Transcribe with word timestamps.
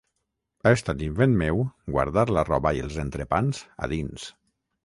Ha 0.63 0.71
estat 0.77 1.03
invent 1.07 1.35
meu, 1.43 1.61
guardar 1.97 2.25
la 2.39 2.47
roba 2.49 2.75
i 2.79 2.83
els 2.89 2.99
entrepans 3.07 3.61
a 3.89 3.95
dins. 3.97 4.27